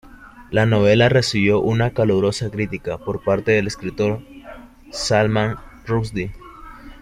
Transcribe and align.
La 0.49 0.65
novela 0.65 1.09
recibió 1.09 1.59
una 1.61 1.91
calurosa 1.93 2.49
crítica 2.49 2.97
por 2.97 3.23
parte 3.23 3.51
del 3.51 3.67
escritor 3.67 4.23
Salman 4.91 5.57
Rushdie. 5.85 6.31